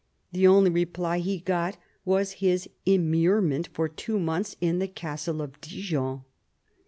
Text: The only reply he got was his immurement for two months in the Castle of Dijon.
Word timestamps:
The 0.31 0.47
only 0.47 0.71
reply 0.71 1.19
he 1.19 1.37
got 1.37 1.77
was 2.05 2.31
his 2.41 2.67
immurement 2.87 3.67
for 3.71 3.87
two 3.87 4.19
months 4.19 4.55
in 4.59 4.79
the 4.79 4.87
Castle 4.87 5.43
of 5.43 5.61
Dijon. 5.61 6.23